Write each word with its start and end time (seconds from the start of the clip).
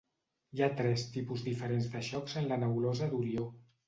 Hi 0.53 0.61
ha 0.61 0.69
tres 0.77 1.03
tipus 1.17 1.43
diferents 1.47 1.89
de 1.97 2.01
xocs 2.07 2.33
en 2.41 2.47
la 2.53 2.57
nebulosa 2.63 3.11
d'Orió. 3.13 3.47